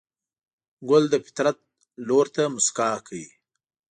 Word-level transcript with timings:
ګل 0.89 1.03
د 1.13 1.15
فطرت 1.25 1.57
لور 2.07 2.25
ته 2.35 2.43
موسکا 2.53 2.91
کوي. 3.07 3.27